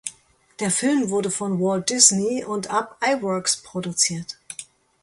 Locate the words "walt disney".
1.61-2.43